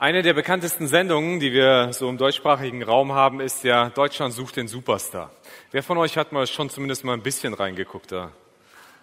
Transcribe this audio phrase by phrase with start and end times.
[0.00, 4.56] Eine der bekanntesten Sendungen, die wir so im deutschsprachigen Raum haben, ist ja Deutschland sucht
[4.56, 5.30] den Superstar.
[5.72, 8.32] Wer von euch hat mal schon zumindest mal ein bisschen reingeguckt da?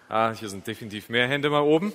[0.08, 1.92] Ah, hier sind definitiv mehr Hände mal oben.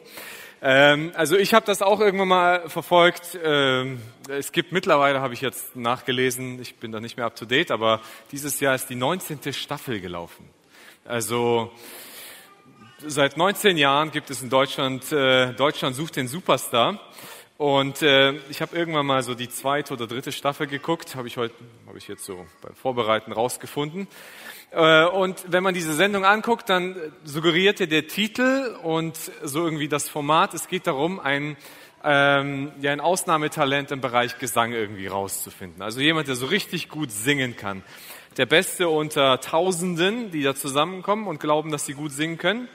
[0.61, 3.37] Ähm, also ich habe das auch irgendwann mal verfolgt.
[3.43, 7.43] Ähm, es gibt mittlerweile, habe ich jetzt nachgelesen, ich bin da nicht mehr up to
[7.43, 7.99] date, aber
[8.31, 9.51] dieses Jahr ist die 19.
[9.51, 10.49] Staffel gelaufen.
[11.03, 11.73] Also
[13.05, 17.01] seit 19 Jahren gibt es in Deutschland, äh, Deutschland sucht den Superstar.
[17.63, 21.37] Und äh, ich habe irgendwann mal so die zweite oder dritte Staffel geguckt, habe ich
[21.37, 21.55] heute,
[21.87, 24.09] habe ich jetzt so beim Vorbereiten rausgefunden.
[24.71, 30.09] Äh, und wenn man diese Sendung anguckt, dann suggerierte der Titel und so irgendwie das
[30.09, 31.55] Format, es geht darum, ein,
[32.03, 35.81] ähm, ja, ein Ausnahmetalent im Bereich Gesang irgendwie rauszufinden.
[35.81, 37.81] Also jemand, der so richtig gut singen kann.
[38.35, 42.67] Der Beste unter Tausenden, die da zusammenkommen und glauben, dass sie gut singen können.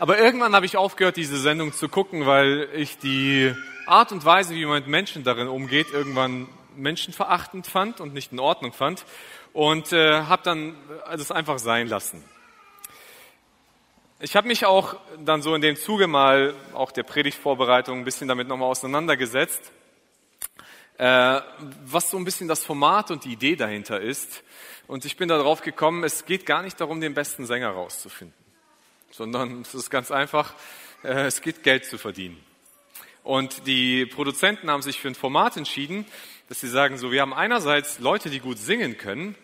[0.00, 3.52] Aber irgendwann habe ich aufgehört, diese Sendung zu gucken, weil ich die
[3.84, 8.38] Art und Weise, wie man mit Menschen darin umgeht, irgendwann menschenverachtend fand und nicht in
[8.38, 9.04] Ordnung fand
[9.52, 10.76] und äh, habe dann
[11.10, 12.22] das einfach sein lassen.
[14.20, 18.28] Ich habe mich auch dann so in dem Zuge mal, auch der Predigtvorbereitung, ein bisschen
[18.28, 19.72] damit nochmal auseinandergesetzt,
[20.98, 21.40] äh,
[21.86, 24.44] was so ein bisschen das Format und die Idee dahinter ist.
[24.86, 28.37] Und ich bin darauf gekommen, es geht gar nicht darum, den besten Sänger rauszufinden
[29.18, 30.54] sondern es ist ganz einfach,
[31.02, 32.40] äh, es geht Geld zu verdienen.
[33.24, 36.06] Und die Produzenten haben sich für ein Format entschieden,
[36.48, 39.34] dass sie sagen, so, wir haben einerseits Leute, die gut singen können,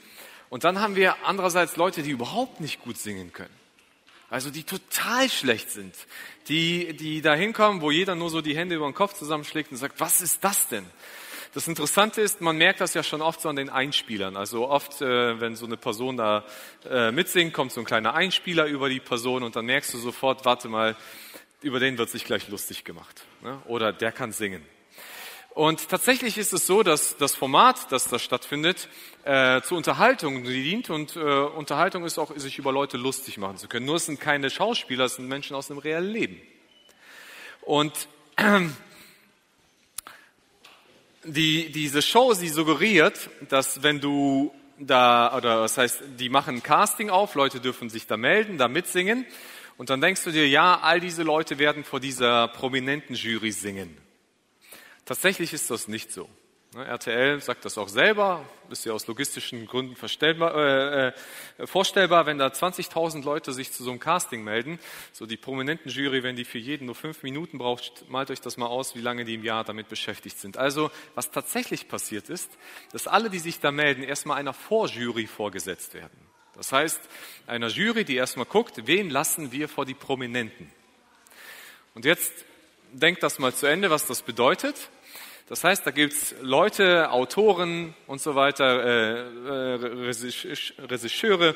[0.49, 3.55] und dann haben wir andererseits Leute, die überhaupt nicht gut singen können.
[4.31, 5.95] Also die total schlecht sind,
[6.49, 9.79] die, die da hinkommen, wo jeder nur so die Hände über den Kopf zusammenschlägt und
[9.79, 10.87] sagt, was ist das denn?
[11.55, 14.37] Das Interessante ist, man merkt das ja schon oft so an den Einspielern.
[14.37, 16.45] Also oft, äh, wenn so eine Person da
[16.91, 20.45] äh, mitsingt, kommt so ein kleiner Einspieler über die Person und dann merkst du sofort,
[20.45, 20.97] warte mal,
[21.63, 23.23] über den wird sich gleich lustig gemacht.
[23.41, 23.63] Ne?
[23.67, 24.67] Oder der kann singen.
[25.51, 28.89] Und tatsächlich ist es so, dass das Format, das da stattfindet,
[29.23, 33.69] äh, zur Unterhaltung dient und äh, Unterhaltung ist auch, sich über Leute lustig machen zu
[33.69, 33.87] können.
[33.87, 36.43] Nur es sind keine Schauspieler, es sind Menschen aus dem reellen Leben.
[37.61, 38.09] Und
[41.25, 46.63] die, diese Show, sie suggeriert, dass wenn du da, oder das heißt, die machen ein
[46.63, 49.27] Casting auf, Leute dürfen sich da melden, da mitsingen.
[49.77, 53.97] Und dann denkst du dir, ja, all diese Leute werden vor dieser prominenten Jury singen.
[55.05, 56.29] Tatsächlich ist das nicht so.
[56.75, 61.13] Ne, RTL sagt das auch selber, ist ja aus logistischen Gründen äh, äh,
[61.67, 64.81] vorstellbar, wenn da 20.000 Leute sich zu so einem Casting melden,
[65.13, 68.57] so die prominenten Jury, wenn die für jeden nur fünf Minuten braucht, malt euch das
[68.57, 70.57] mal aus, wie lange die im Jahr damit beschäftigt sind.
[70.57, 72.51] Also was tatsächlich passiert ist,
[72.91, 76.27] dass alle, die sich da melden, erstmal einer Vorjury vorgesetzt werden.
[76.57, 77.01] Das heißt,
[77.47, 80.73] einer Jury, die erstmal guckt, wen lassen wir vor die Prominenten.
[81.95, 82.33] Und jetzt
[82.91, 84.91] denkt das mal zu Ende, was das bedeutet.
[85.47, 91.55] Das heißt, da gibt's Leute, Autoren und so weiter, äh, äh, Regisseure,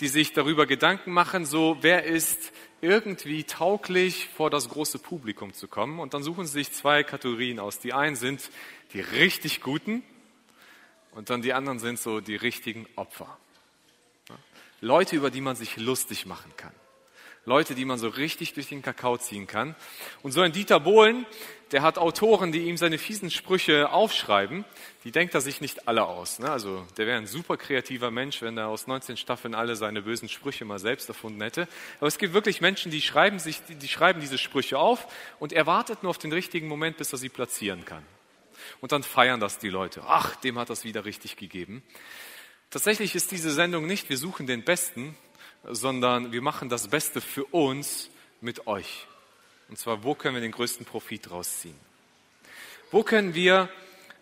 [0.00, 5.68] die sich darüber Gedanken machen, so wer ist irgendwie tauglich vor das große Publikum zu
[5.68, 5.98] kommen.
[6.00, 7.80] Und dann suchen sie sich zwei Kategorien aus.
[7.80, 8.50] Die einen sind
[8.92, 10.02] die richtig Guten
[11.10, 13.36] und dann die anderen sind so die richtigen Opfer.
[14.80, 16.72] Leute, über die man sich lustig machen kann.
[17.48, 19.74] Leute, die man so richtig durch den Kakao ziehen kann.
[20.22, 21.26] Und so ein Dieter Bohlen,
[21.72, 24.64] der hat Autoren, die ihm seine fiesen Sprüche aufschreiben.
[25.04, 26.38] Die denkt er sich nicht alle aus.
[26.38, 26.50] Ne?
[26.50, 30.28] Also der wäre ein super kreativer Mensch, wenn er aus 19 Staffeln alle seine bösen
[30.28, 31.68] Sprüche mal selbst erfunden hätte.
[31.98, 35.06] Aber es gibt wirklich Menschen, die schreiben, sich, die schreiben diese Sprüche auf
[35.38, 38.04] und er wartet nur auf den richtigen Moment, bis er sie platzieren kann.
[38.80, 40.02] Und dann feiern das die Leute.
[40.06, 41.82] Ach, dem hat das wieder richtig gegeben.
[42.70, 45.16] Tatsächlich ist diese Sendung nicht, wir suchen den Besten,
[45.64, 48.10] sondern wir machen das Beste für uns
[48.40, 49.06] mit euch.
[49.68, 51.78] Und zwar, wo können wir den größten Profit rausziehen?
[52.90, 53.68] Wo können wir,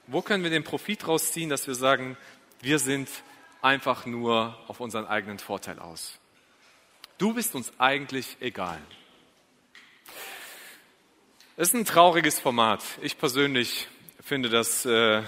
[0.07, 2.17] wo können wir den Profit rausziehen, dass wir sagen,
[2.61, 3.09] wir sind
[3.63, 6.19] einfach nur auf unseren eigenen Vorteil aus?
[7.19, 8.81] Du bist uns eigentlich egal.
[11.57, 12.83] Es ist ein trauriges Format.
[13.01, 13.89] Ich persönlich
[14.23, 15.23] finde das äh,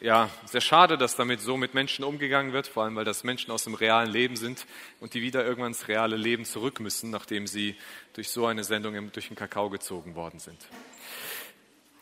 [0.00, 3.50] ja, sehr schade, dass damit so mit Menschen umgegangen wird, vor allem weil das Menschen
[3.50, 4.66] aus dem realen Leben sind
[5.00, 7.76] und die wieder irgendwann ins reale Leben zurück müssen, nachdem sie
[8.12, 10.58] durch so eine Sendung durch den Kakao gezogen worden sind.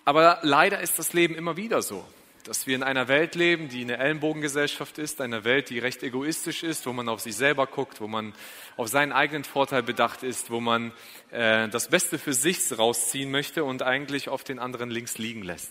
[0.04, 2.04] Aber leider ist das Leben immer wieder so,
[2.42, 6.62] dass wir in einer Welt leben, die eine Ellenbogengesellschaft ist, einer Welt, die recht egoistisch
[6.62, 8.34] ist, wo man auf sich selber guckt, wo man
[8.76, 10.92] auf seinen eigenen Vorteil bedacht ist, wo man
[11.30, 15.70] äh, das Beste für sich rausziehen möchte und eigentlich auf den anderen links liegen lässt.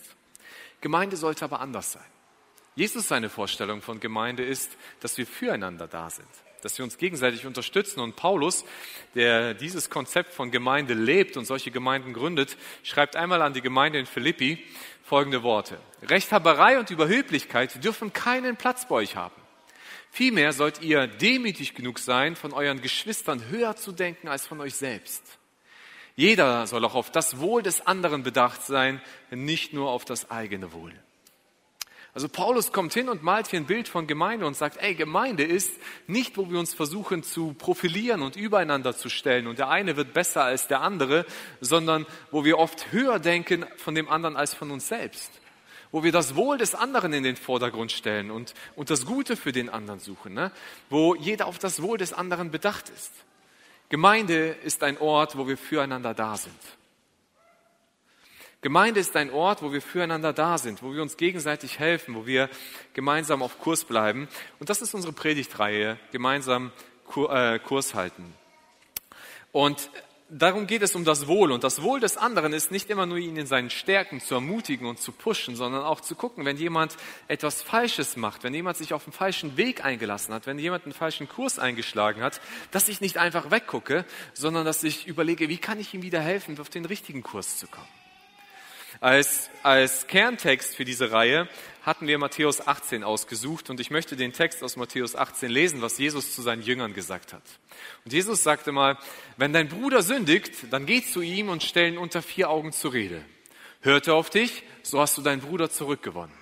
[0.80, 2.13] Gemeinde sollte aber anders sein.
[2.76, 6.28] Jesus seine Vorstellung von Gemeinde ist, dass wir füreinander da sind.
[6.64, 8.00] dass wir uns gegenseitig unterstützen.
[8.00, 8.64] Und Paulus,
[9.14, 13.98] der dieses Konzept von Gemeinde lebt und solche Gemeinden gründet, schreibt einmal an die Gemeinde
[13.98, 14.64] in Philippi
[15.02, 15.78] folgende Worte.
[16.02, 19.34] Rechthaberei und Überhöblichkeit dürfen keinen Platz bei euch haben.
[20.10, 24.74] Vielmehr sollt ihr demütig genug sein, von euren Geschwistern höher zu denken als von euch
[24.74, 25.22] selbst.
[26.16, 30.72] Jeder soll auch auf das Wohl des anderen bedacht sein, nicht nur auf das eigene
[30.72, 30.94] Wohl.
[32.14, 35.42] Also Paulus kommt hin und malt hier ein Bild von Gemeinde und sagt, ey, Gemeinde
[35.42, 35.72] ist
[36.06, 40.14] nicht, wo wir uns versuchen zu profilieren und übereinander zu stellen und der eine wird
[40.14, 41.26] besser als der andere,
[41.60, 45.32] sondern wo wir oft höher denken von dem anderen als von uns selbst.
[45.90, 49.50] Wo wir das Wohl des anderen in den Vordergrund stellen und, und das Gute für
[49.50, 50.34] den anderen suchen.
[50.34, 50.52] Ne?
[50.90, 53.12] Wo jeder auf das Wohl des anderen bedacht ist.
[53.88, 56.54] Gemeinde ist ein Ort, wo wir füreinander da sind.
[58.64, 62.24] Gemeinde ist ein Ort, wo wir füreinander da sind, wo wir uns gegenseitig helfen, wo
[62.24, 62.48] wir
[62.94, 64.26] gemeinsam auf Kurs bleiben.
[64.58, 66.72] Und das ist unsere Predigtreihe, gemeinsam
[67.28, 68.32] äh, Kurs halten.
[69.52, 69.90] Und
[70.30, 71.52] darum geht es um das Wohl.
[71.52, 74.86] Und das Wohl des anderen ist nicht immer nur ihn in seinen Stärken zu ermutigen
[74.86, 76.96] und zu pushen, sondern auch zu gucken, wenn jemand
[77.28, 80.94] etwas Falsches macht, wenn jemand sich auf den falschen Weg eingelassen hat, wenn jemand einen
[80.94, 82.40] falschen Kurs eingeschlagen hat,
[82.70, 86.58] dass ich nicht einfach weggucke, sondern dass ich überlege, wie kann ich ihm wieder helfen,
[86.58, 88.03] auf den richtigen Kurs zu kommen.
[89.04, 91.46] Als, als Kerntext für diese Reihe
[91.82, 95.98] hatten wir Matthäus 18 ausgesucht und ich möchte den Text aus Matthäus 18 lesen, was
[95.98, 97.42] Jesus zu seinen Jüngern gesagt hat.
[98.06, 98.96] Und Jesus sagte mal,
[99.36, 102.94] wenn dein Bruder sündigt, dann geh zu ihm und stell ihn unter vier Augen zur
[102.94, 103.22] Rede.
[103.82, 106.34] Hört er auf dich, so hast du deinen Bruder zurückgewonnen.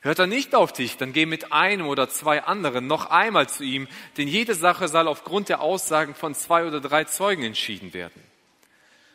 [0.00, 3.62] Hört er nicht auf dich, dann geh mit einem oder zwei anderen noch einmal zu
[3.62, 8.20] ihm, denn jede Sache soll aufgrund der Aussagen von zwei oder drei Zeugen entschieden werden.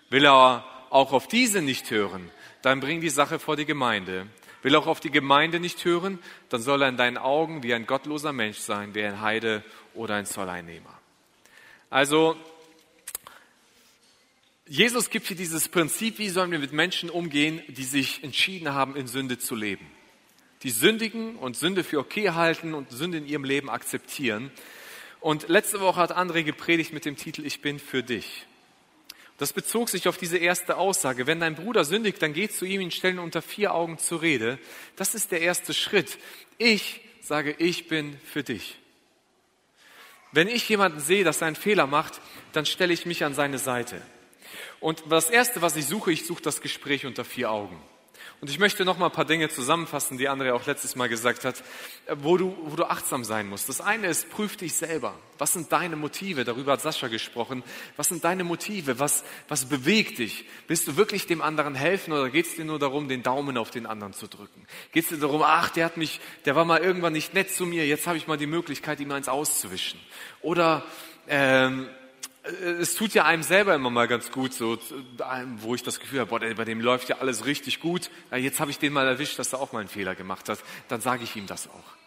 [0.10, 2.32] Will er auch auf diese nicht hören,
[2.68, 4.28] dann bring die Sache vor die Gemeinde.
[4.62, 6.20] Will auch auf die Gemeinde nicht hören,
[6.50, 10.16] dann soll er in deinen Augen wie ein gottloser Mensch sein, wie ein Heide oder
[10.16, 11.00] ein Zolleinnehmer.
[11.90, 12.36] Also,
[14.68, 18.98] Jesus gibt hier dieses Prinzip, wie sollen wir mit Menschen umgehen, die sich entschieden haben,
[18.98, 19.86] in Sünde zu leben.
[20.64, 24.52] Die sündigen und Sünde für okay halten und Sünde in ihrem Leben akzeptieren.
[25.22, 28.47] Und letzte Woche hat André gepredigt mit dem Titel Ich bin für dich.
[29.38, 31.28] Das bezog sich auf diese erste Aussage.
[31.28, 34.58] Wenn dein Bruder sündigt, dann geh zu ihm, ihn stellen unter vier Augen zur Rede.
[34.96, 36.18] Das ist der erste Schritt.
[36.58, 38.80] Ich sage, ich bin für dich.
[40.32, 42.20] Wenn ich jemanden sehe, dass er einen Fehler macht,
[42.52, 44.02] dann stelle ich mich an seine Seite.
[44.80, 47.80] Und das Erste, was ich suche, ich suche das Gespräch unter vier Augen.
[48.40, 51.44] Und ich möchte noch mal ein paar Dinge zusammenfassen, die André auch letztes Mal gesagt
[51.44, 51.64] hat,
[52.18, 53.68] wo du, wo du achtsam sein musst.
[53.68, 55.16] Das eine ist, prüf dich selber.
[55.40, 56.44] Was sind deine Motive?
[56.44, 57.64] Darüber hat Sascha gesprochen.
[57.96, 59.00] Was sind deine Motive?
[59.00, 60.46] Was, was bewegt dich?
[60.68, 63.72] Willst du wirklich dem anderen helfen oder geht es dir nur darum, den Daumen auf
[63.72, 64.68] den anderen zu drücken?
[64.92, 67.66] Geht es dir darum, ach, der hat mich, der war mal irgendwann nicht nett zu
[67.66, 70.00] mir, jetzt habe ich mal die Möglichkeit, ihm eins auszuwischen.
[70.42, 70.86] Oder
[71.28, 72.07] ähm, äh,
[72.80, 74.78] es tut ja einem selber immer mal ganz gut, so,
[75.58, 78.10] wo ich das Gefühl habe, boah, bei dem läuft ja alles richtig gut.
[78.32, 80.60] Ja, jetzt habe ich den mal erwischt, dass er auch mal einen Fehler gemacht hat.
[80.88, 81.98] Dann sage ich ihm das auch.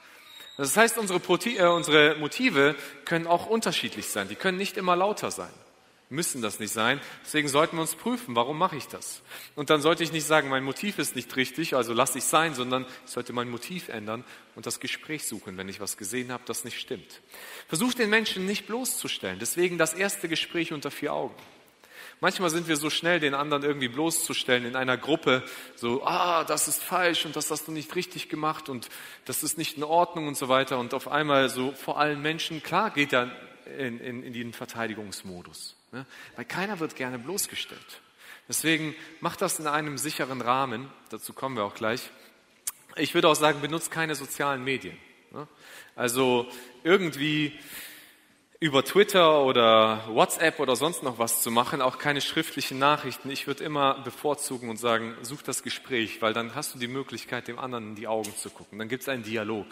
[0.57, 4.29] Das heißt, unsere, äh, unsere Motive können auch unterschiedlich sein.
[4.29, 5.51] Die können nicht immer lauter sein
[6.11, 7.01] müssen das nicht sein.
[7.25, 9.23] Deswegen sollten wir uns prüfen, warum mache ich das?
[9.55, 12.55] Und dann sollte ich nicht sagen, mein Motiv ist nicht richtig, also lasse ich sein,
[12.55, 14.25] sondern ich sollte mein Motiv ändern
[14.57, 17.23] und das Gespräch suchen, wenn ich was gesehen habe, das nicht stimmt.
[17.69, 19.39] Versuch den Menschen nicht bloßzustellen.
[19.39, 21.37] Deswegen das erste Gespräch unter vier Augen.
[22.21, 25.43] Manchmal sind wir so schnell, den anderen irgendwie bloßzustellen in einer Gruppe,
[25.75, 28.91] so, ah, das ist falsch und das hast du nicht richtig gemacht und
[29.25, 30.79] das ist nicht in Ordnung und so weiter.
[30.79, 33.31] Und auf einmal so vor allen Menschen, klar geht er
[33.79, 35.76] in, in, in den Verteidigungsmodus.
[35.92, 36.06] Ne?
[36.37, 38.00] Weil keiner wird gerne bloßgestellt.
[38.49, 40.90] Deswegen macht das in einem sicheren Rahmen.
[41.11, 42.11] Dazu kommen wir auch gleich.
[42.97, 44.97] Ich würde auch sagen, benutzt keine sozialen Medien.
[45.30, 45.47] Ne?
[45.94, 46.49] Also
[46.82, 47.59] irgendwie
[48.59, 53.30] über Twitter oder WhatsApp oder sonst noch was zu machen, auch keine schriftlichen Nachrichten.
[53.30, 57.49] Ich würde immer bevorzugen und sagen, such das Gespräch, weil dann hast du die Möglichkeit,
[57.49, 58.78] dem anderen in die Augen zu gucken.
[58.78, 59.66] Dann gibt es einen Dialog.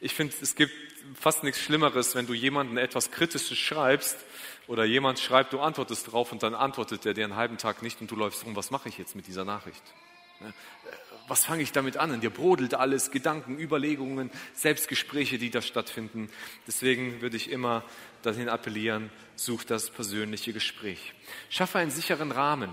[0.00, 0.72] Ich finde, es gibt
[1.18, 4.18] fast nichts Schlimmeres, wenn du jemanden etwas Kritisches schreibst
[4.66, 8.00] oder jemand schreibt, du antwortest drauf und dann antwortet er dir einen halben Tag nicht
[8.00, 9.82] und du läufst rum, was mache ich jetzt mit dieser Nachricht?
[11.26, 12.12] Was fange ich damit an?
[12.12, 16.28] In dir brodelt alles, Gedanken, Überlegungen, Selbstgespräche, die da stattfinden.
[16.66, 17.82] Deswegen würde ich immer
[18.22, 21.14] dahin appellieren, such das persönliche Gespräch.
[21.48, 22.70] Schaffe einen sicheren Rahmen.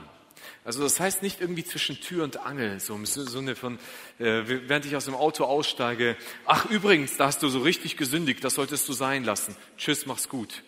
[0.66, 3.80] Also das heißt nicht irgendwie zwischen Tür und Angel, so im Sinne von,
[4.20, 8.44] äh, während ich aus dem Auto aussteige, ach übrigens, da hast du so richtig gesündigt,
[8.44, 9.56] das solltest du sein lassen.
[9.78, 10.64] Tschüss, mach's gut.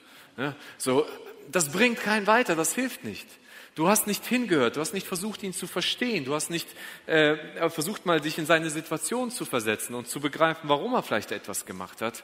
[0.77, 1.05] So,
[1.51, 3.27] das bringt keinen weiter, das hilft nicht.
[3.75, 6.67] Du hast nicht hingehört, du hast nicht versucht, ihn zu verstehen, du hast nicht
[7.07, 11.31] äh, versucht, mal dich in seine Situation zu versetzen und zu begreifen, warum er vielleicht
[11.31, 12.23] etwas gemacht hat,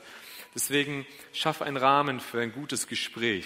[0.56, 3.46] Deswegen schaff einen Rahmen für ein gutes Gespräch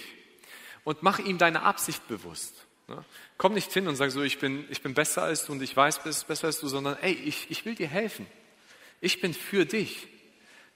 [0.83, 2.65] und mach ihm deine Absicht bewusst.
[2.87, 3.03] Ne?
[3.37, 5.75] Komm nicht hin und sag so, ich bin, ich bin besser als du und ich
[5.75, 8.25] weiß, besser als du, sondern ey, ich, ich will dir helfen.
[9.01, 10.07] Ich bin für dich.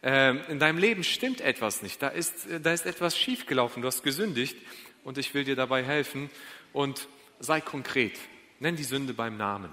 [0.04, 2.02] Ähm, in deinem Leben stimmt etwas nicht.
[2.02, 3.82] Da ist, da ist etwas schiefgelaufen.
[3.82, 4.56] Du hast gesündigt
[5.04, 6.30] und ich will dir dabei helfen.
[6.74, 7.08] Und
[7.40, 8.18] sei konkret.
[8.60, 9.72] Nenn die Sünde beim Namen.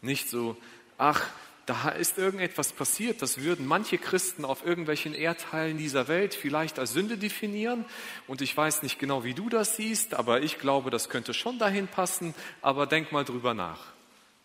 [0.00, 0.56] Nicht so,
[0.96, 1.26] ach,
[1.68, 6.94] da ist irgendetwas passiert, das würden manche Christen auf irgendwelchen Erdteilen dieser Welt vielleicht als
[6.94, 7.84] Sünde definieren.
[8.26, 11.58] Und ich weiß nicht genau, wie du das siehst, aber ich glaube, das könnte schon
[11.58, 12.34] dahin passen.
[12.62, 13.80] Aber denk mal drüber nach.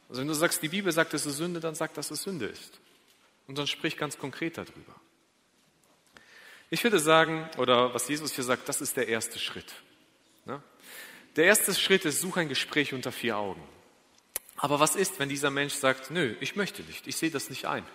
[0.10, 2.48] Also wenn du sagst, die Bibel sagt, es ist Sünde, dann sag, dass es Sünde
[2.48, 2.80] ist.
[3.48, 4.96] Und dann sprich ganz konkret darüber.
[6.70, 9.74] Ich würde sagen, oder was Jesus hier sagt, das ist der erste Schritt.
[10.46, 10.62] Ne?
[11.36, 13.62] Der erste Schritt ist, such ein Gespräch unter vier Augen.
[14.58, 17.66] Aber was ist, wenn dieser Mensch sagt, nö, ich möchte nicht, ich sehe das nicht
[17.66, 17.86] ein.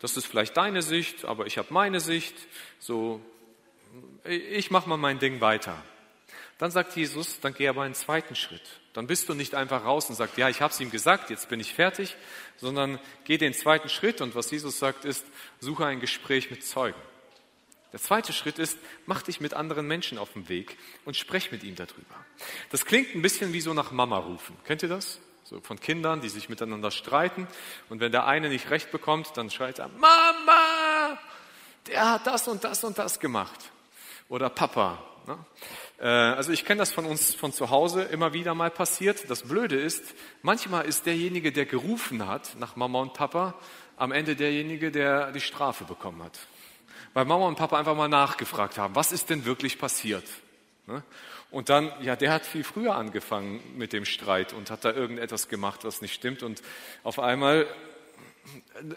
[0.00, 2.34] Das ist vielleicht deine Sicht, aber ich habe meine Sicht.
[2.80, 3.20] So,
[4.24, 5.82] ich mache mal mein Ding weiter.
[6.62, 8.62] Dann sagt Jesus, dann geh aber einen zweiten Schritt.
[8.92, 11.48] Dann bist du nicht einfach raus und sagst, ja, ich habe es ihm gesagt, jetzt
[11.48, 12.14] bin ich fertig,
[12.56, 15.26] sondern geh den zweiten Schritt und was Jesus sagt ist,
[15.58, 17.00] suche ein Gespräch mit Zeugen.
[17.92, 21.64] Der zweite Schritt ist, mach dich mit anderen Menschen auf den Weg und sprech mit
[21.64, 22.14] ihm darüber.
[22.70, 24.56] Das klingt ein bisschen wie so nach Mama rufen.
[24.64, 25.18] Kennt ihr das?
[25.42, 27.48] So von Kindern, die sich miteinander streiten.
[27.88, 31.18] Und wenn der eine nicht recht bekommt, dann schreit er, Mama,
[31.88, 33.72] der hat das und das und das gemacht.
[34.28, 35.02] Oder Papa.
[35.26, 35.38] Ne?
[36.02, 39.30] Äh, also ich kenne das von uns von zu Hause immer wieder mal passiert.
[39.30, 40.04] Das Blöde ist,
[40.42, 43.54] manchmal ist derjenige, der gerufen hat nach Mama und Papa,
[43.96, 46.38] am Ende derjenige, der die Strafe bekommen hat
[47.14, 50.24] weil Mama und Papa einfach mal nachgefragt haben, was ist denn wirklich passiert?
[50.86, 51.02] Ne?
[51.50, 55.48] Und dann, ja, der hat viel früher angefangen mit dem Streit und hat da irgendetwas
[55.48, 56.42] gemacht, was nicht stimmt.
[56.42, 56.62] Und
[57.02, 57.66] auf einmal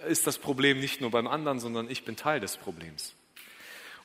[0.07, 3.13] ist das Problem nicht nur beim anderen, sondern ich bin Teil des Problems.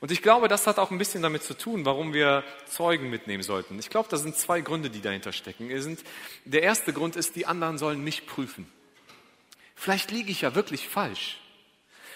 [0.00, 3.42] Und ich glaube, das hat auch ein bisschen damit zu tun, warum wir Zeugen mitnehmen
[3.42, 3.78] sollten.
[3.78, 5.69] Ich glaube, da sind zwei Gründe, die dahinter stecken.
[6.47, 8.71] Der erste Grund ist, die anderen sollen mich prüfen.
[9.75, 11.39] Vielleicht liege ich ja wirklich falsch.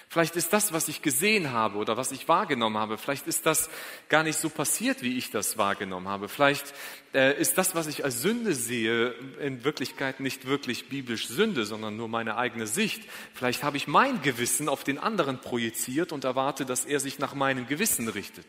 [0.08, 3.68] Vielleicht ist das, was ich gesehen habe oder was ich wahrgenommen habe, vielleicht ist das
[4.08, 6.28] gar nicht so passiert, wie ich das wahrgenommen habe.
[6.28, 6.72] Vielleicht
[7.14, 11.96] äh, ist das, was ich als Sünde sehe, in Wirklichkeit nicht wirklich biblisch Sünde, sondern
[11.96, 13.02] nur meine eigene Sicht.
[13.34, 17.34] Vielleicht habe ich mein Gewissen auf den anderen projiziert und erwarte, dass er sich nach
[17.34, 18.46] meinem Gewissen richtet.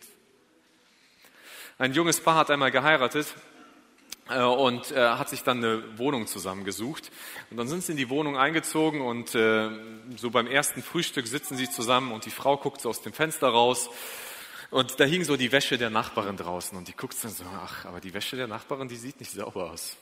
[1.78, 3.28] Ein junges Paar hat einmal geheiratet
[4.28, 7.12] und äh, hat sich dann eine Wohnung zusammengesucht.
[7.52, 9.70] Und dann sind sie in die Wohnung eingezogen und äh,
[10.18, 13.50] so beim ersten Frühstück sitzen sie zusammen und die Frau guckt so aus dem Fenster
[13.50, 13.90] raus
[14.72, 17.86] und da hing so die Wäsche der Nachbarin draußen und die guckt dann so, ach,
[17.86, 19.96] aber die Wäsche der Nachbarin, die sieht nicht sauber aus.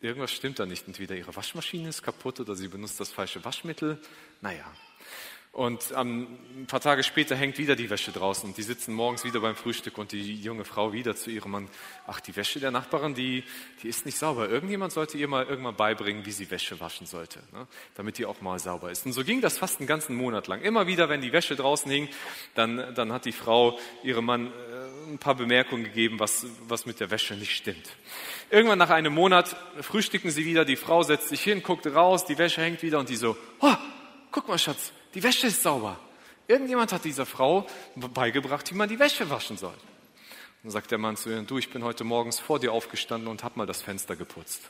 [0.00, 0.86] Irgendwas stimmt da nicht.
[0.86, 4.00] Entweder ihre Waschmaschine ist kaputt oder sie benutzt das falsche Waschmittel.
[4.40, 4.64] Naja,
[5.52, 9.40] und ein paar Tage später hängt wieder die Wäsche draußen und die sitzen morgens wieder
[9.40, 11.68] beim Frühstück und die junge Frau wieder zu ihrem Mann,
[12.06, 13.42] ach, die Wäsche der Nachbarin, die,
[13.82, 14.48] die ist nicht sauber.
[14.48, 17.66] Irgendjemand sollte ihr mal irgendwann beibringen, wie sie Wäsche waschen sollte, ne?
[17.96, 19.06] damit die auch mal sauber ist.
[19.06, 20.62] Und so ging das fast einen ganzen Monat lang.
[20.62, 22.08] Immer wieder, wenn die Wäsche draußen hing,
[22.54, 27.00] dann, dann hat die Frau ihrem Mann äh, ein paar Bemerkungen gegeben, was, was mit
[27.00, 27.90] der Wäsche nicht stimmt.
[28.50, 32.38] Irgendwann nach einem Monat frühstücken sie wieder, die Frau setzt sich hin, guckt raus, die
[32.38, 33.74] Wäsche hängt wieder und die so, oh,
[34.30, 35.98] guck mal Schatz, die Wäsche ist sauber.
[36.46, 39.74] Irgendjemand hat dieser Frau beigebracht, wie man die Wäsche waschen soll.
[40.62, 43.44] Dann sagt der Mann zu ihr, du, ich bin heute morgens vor dir aufgestanden und
[43.44, 44.62] habe mal das Fenster geputzt.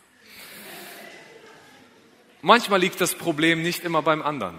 [2.42, 4.58] Manchmal liegt das Problem nicht immer beim anderen,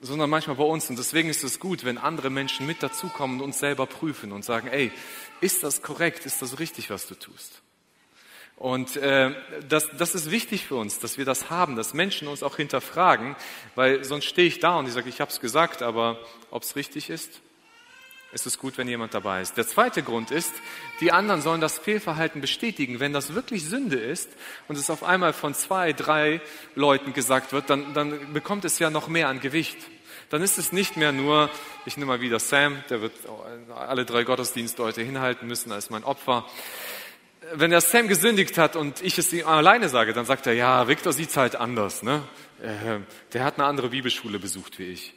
[0.00, 0.88] sondern manchmal bei uns.
[0.90, 4.44] Und deswegen ist es gut, wenn andere Menschen mit dazukommen und uns selber prüfen und
[4.44, 4.92] sagen, ey,
[5.40, 6.26] ist das korrekt?
[6.26, 7.62] Ist das richtig, was du tust?
[8.56, 9.34] Und äh,
[9.68, 13.36] das, das ist wichtig für uns, dass wir das haben, dass Menschen uns auch hinterfragen,
[13.74, 16.18] weil sonst stehe ich da und ich sage, ich habe es gesagt, aber
[16.50, 17.42] ob es richtig ist,
[18.32, 19.56] ist es gut, wenn jemand dabei ist.
[19.56, 20.52] Der zweite Grund ist,
[21.00, 22.98] die anderen sollen das Fehlverhalten bestätigen.
[22.98, 24.28] Wenn das wirklich Sünde ist
[24.68, 26.40] und es auf einmal von zwei, drei
[26.74, 29.78] Leuten gesagt wird, dann, dann bekommt es ja noch mehr an Gewicht.
[30.28, 31.50] Dann ist es nicht mehr nur,
[31.84, 33.12] ich nehme mal wieder Sam, der wird
[33.74, 36.44] alle drei Gottesdienste heute hinhalten müssen als mein Opfer
[37.54, 40.88] wenn der Sam gesündigt hat und ich es ihm alleine sage, dann sagt er, ja,
[40.88, 42.02] Victor sieht's halt anders.
[42.02, 42.22] Ne?
[42.62, 43.00] Äh,
[43.32, 45.14] der hat eine andere Bibelschule besucht wie ich.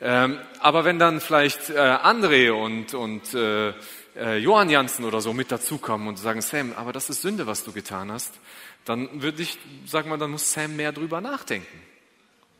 [0.00, 3.72] Ähm, aber wenn dann vielleicht äh, André und, und äh,
[4.14, 7.64] äh, Johann Janssen oder so mit dazukommen und sagen, Sam, aber das ist Sünde, was
[7.64, 8.34] du getan hast,
[8.84, 11.82] dann würde ich sagen, dann muss Sam mehr drüber nachdenken.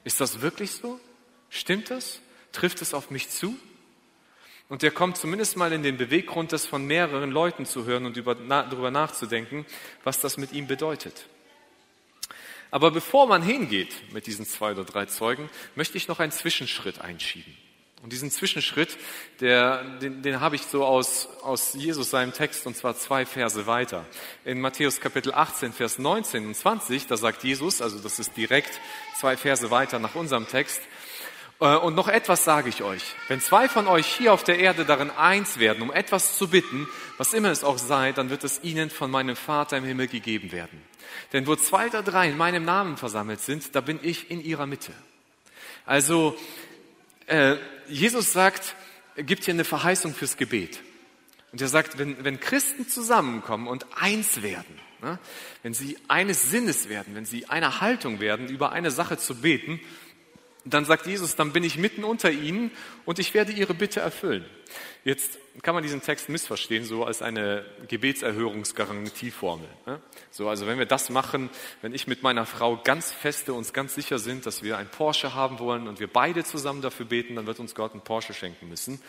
[0.04, 0.98] Ist das wirklich so?
[1.50, 2.20] Stimmt das?
[2.52, 3.56] Trifft es auf mich zu?
[4.68, 8.16] Und der kommt zumindest mal in den Beweggrund, das von mehreren Leuten zu hören und
[8.16, 9.64] über, na, darüber nachzudenken,
[10.02, 11.26] was das mit ihm bedeutet.
[12.73, 17.00] Aber bevor man hingeht mit diesen zwei oder drei Zeugen, möchte ich noch einen Zwischenschritt
[17.00, 17.56] einschieben.
[18.02, 18.99] Und diesen Zwischenschritt,
[19.40, 23.66] der, den, den habe ich so aus, aus Jesus seinem Text, und zwar zwei Verse
[23.66, 24.04] weiter.
[24.44, 28.80] In Matthäus Kapitel 18, Vers 19 und 20, da sagt Jesus, also das ist direkt
[29.18, 30.80] zwei Verse weiter nach unserem Text,
[31.58, 33.02] und noch etwas sage ich euch.
[33.28, 36.86] Wenn zwei von euch hier auf der Erde darin eins werden, um etwas zu bitten,
[37.16, 40.52] was immer es auch sei, dann wird es ihnen von meinem Vater im Himmel gegeben
[40.52, 40.82] werden.
[41.32, 44.66] Denn wo zwei oder drei in meinem Namen versammelt sind, da bin ich in ihrer
[44.66, 44.92] Mitte.
[45.86, 46.36] Also
[47.26, 47.56] äh,
[47.88, 48.75] Jesus sagt,
[49.16, 50.80] gibt hier eine Verheißung fürs Gebet.
[51.52, 55.18] Und er sagt, wenn, wenn Christen zusammenkommen und eins werden, ne,
[55.62, 59.80] wenn sie eines Sinnes werden, wenn sie einer Haltung werden, über eine Sache zu beten,
[60.75, 62.70] dann sagt Jesus, dann bin ich mitten unter ihnen
[63.04, 64.44] und ich werde ihre Bitte erfüllen.
[65.04, 69.68] Jetzt kann man diesen Text missverstehen, so als eine Gebetserhörungsgarantieformel.
[69.87, 70.00] Ne?
[70.32, 71.49] So, also wenn wir das machen,
[71.82, 75.35] wenn ich mit meiner Frau ganz feste uns ganz sicher sind, dass wir ein Porsche
[75.35, 78.68] haben wollen und wir beide zusammen dafür beten, dann wird uns Gott einen Porsche schenken
[78.68, 79.00] müssen.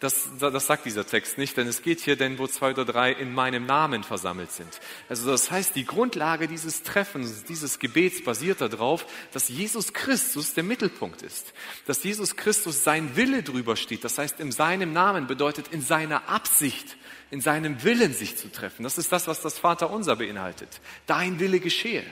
[0.00, 3.12] Das, das sagt dieser Text nicht, denn es geht hier denn, wo zwei oder drei
[3.12, 4.80] in meinem Namen versammelt sind.
[5.08, 10.64] Also das heißt, die Grundlage dieses Treffens, dieses Gebets basiert darauf, dass Jesus Christus der
[10.64, 11.54] Mittelpunkt ist.
[11.86, 14.04] Dass Jesus Christus sein Wille drüber steht.
[14.04, 16.96] Das heißt, in seinem Namen bedeutet in seiner Absicht,
[17.30, 18.82] in seinem Willen sich zu treffen.
[18.82, 20.80] Das ist das, was das Vaterunser beinhaltet.
[21.06, 22.04] Dein Wille geschehe.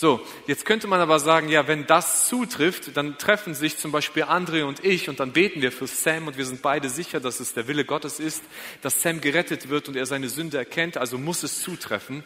[0.00, 4.22] So, jetzt könnte man aber sagen, ja, wenn das zutrifft, dann treffen sich zum Beispiel
[4.22, 7.40] Andre und ich und dann beten wir für Sam und wir sind beide sicher, dass
[7.40, 8.44] es der Wille Gottes ist,
[8.80, 12.22] dass Sam gerettet wird und er seine Sünde erkennt, also muss es zutreffen.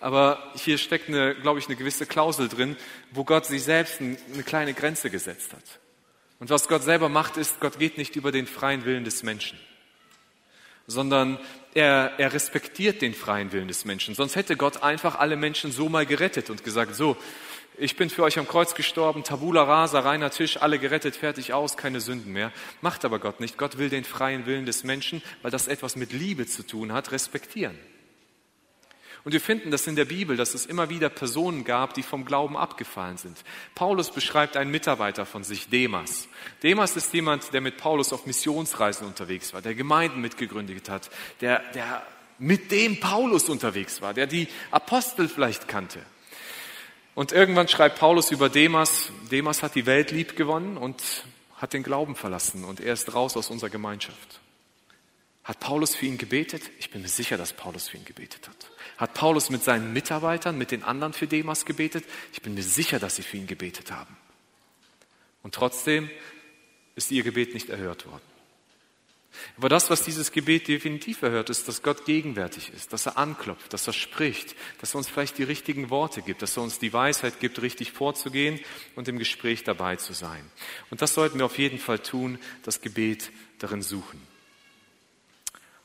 [0.00, 2.74] Aber hier steckt eine, glaube ich, eine gewisse Klausel drin,
[3.10, 5.78] wo Gott sich selbst eine kleine Grenze gesetzt hat.
[6.38, 9.58] Und was Gott selber macht, ist, Gott geht nicht über den freien Willen des Menschen
[10.90, 11.38] sondern
[11.74, 14.14] er, er respektiert den freien Willen des Menschen.
[14.14, 17.16] Sonst hätte Gott einfach alle Menschen so mal gerettet und gesagt, so,
[17.78, 21.76] ich bin für euch am Kreuz gestorben, tabula rasa, reiner Tisch, alle gerettet, fertig aus,
[21.76, 22.52] keine Sünden mehr.
[22.82, 23.56] Macht aber Gott nicht.
[23.56, 27.12] Gott will den freien Willen des Menschen, weil das etwas mit Liebe zu tun hat,
[27.12, 27.78] respektieren.
[29.24, 32.24] Und wir finden das in der Bibel, dass es immer wieder Personen gab, die vom
[32.24, 33.36] Glauben abgefallen sind.
[33.74, 36.28] Paulus beschreibt einen Mitarbeiter von sich, Demas.
[36.62, 41.62] Demas ist jemand, der mit Paulus auf Missionsreisen unterwegs war, der Gemeinden mitgegründet hat, der,
[41.72, 42.02] der
[42.38, 46.00] mit dem Paulus unterwegs war, der die Apostel vielleicht kannte.
[47.14, 51.24] Und irgendwann schreibt Paulus über Demas, Demas hat die Welt lieb gewonnen und
[51.56, 54.40] hat den Glauben verlassen und er ist raus aus unserer Gemeinschaft.
[55.44, 56.62] Hat Paulus für ihn gebetet?
[56.78, 58.69] Ich bin mir sicher, dass Paulus für ihn gebetet hat.
[59.00, 62.04] Hat Paulus mit seinen Mitarbeitern, mit den anderen für Demas gebetet?
[62.34, 64.14] Ich bin mir sicher, dass sie für ihn gebetet haben.
[65.42, 66.10] Und trotzdem
[66.96, 68.20] ist ihr Gebet nicht erhört worden.
[69.56, 73.72] Aber das, was dieses Gebet definitiv erhört, ist, dass Gott gegenwärtig ist, dass er anklopft,
[73.72, 76.92] dass er spricht, dass er uns vielleicht die richtigen Worte gibt, dass er uns die
[76.92, 78.60] Weisheit gibt, richtig vorzugehen
[78.96, 80.44] und im Gespräch dabei zu sein.
[80.90, 84.20] Und das sollten wir auf jeden Fall tun, das Gebet darin suchen.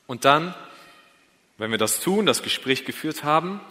[0.05, 0.53] Und dann
[1.57, 3.61] wenn wir das tun, das Gespräch geführt haben,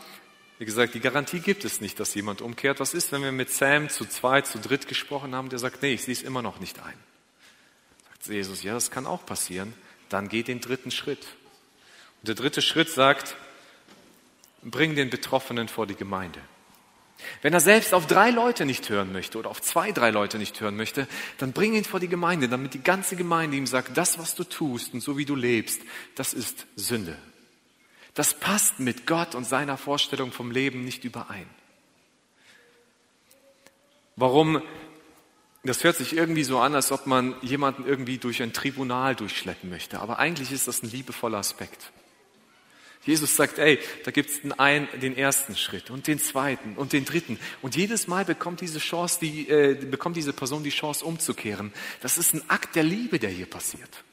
[0.59, 2.79] wie gesagt, die Garantie gibt es nicht, dass jemand umkehrt.
[2.79, 5.94] Was ist, wenn wir mit Sam zu zweit, zu dritt gesprochen haben, der sagt, nee,
[5.94, 6.94] ich sehe es immer noch nicht ein.
[8.09, 9.75] Sagt Jesus, ja, das kann auch passieren.
[10.09, 11.27] Dann geh den dritten Schritt.
[12.20, 13.37] Und der dritte Schritt sagt,
[14.62, 16.40] bring den Betroffenen vor die Gemeinde.
[17.42, 20.61] Wenn er selbst auf drei Leute nicht hören möchte oder auf zwei, drei Leute nicht
[20.61, 24.18] hören möchte, dann bring ihn vor die Gemeinde, damit die ganze Gemeinde ihm sagt, das,
[24.18, 25.81] was du tust und so wie du lebst,
[26.14, 27.18] das ist Sünde.
[28.14, 31.46] Das passt mit Gott und seiner Vorstellung vom Leben nicht überein.
[34.16, 34.62] Warum?
[35.64, 39.68] Das hört sich irgendwie so an, als ob man jemanden irgendwie durch ein Tribunal durchschleppen
[39.68, 40.00] möchte.
[40.00, 41.90] Aber eigentlich ist das ein liebevoller Aspekt.
[43.05, 47.38] Jesus sagt, ey, da gibt's den, den ersten Schritt und den zweiten und den dritten.
[47.61, 51.72] Und jedes Mal bekommt diese Chance, die, äh, bekommt diese Person die Chance umzukehren.
[52.00, 54.05] Das ist ein Akt der Liebe, der hier passiert.